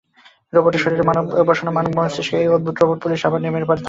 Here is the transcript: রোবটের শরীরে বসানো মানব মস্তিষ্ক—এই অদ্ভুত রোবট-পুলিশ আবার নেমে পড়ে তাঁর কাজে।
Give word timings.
রোবটের 0.53 0.81
শরীরে 0.83 1.03
বসানো 1.49 1.71
মানব 1.71 1.91
মস্তিষ্ক—এই 1.97 2.47
অদ্ভুত 2.55 2.75
রোবট-পুলিশ 2.77 3.19
আবার 3.23 3.39
নেমে 3.41 3.51
পড়ে 3.51 3.59
তাঁর 3.59 3.69
কাজে। 3.69 3.79